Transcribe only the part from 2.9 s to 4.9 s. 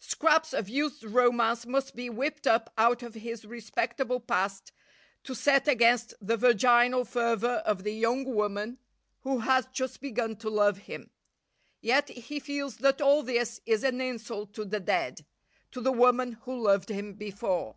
of his respectable past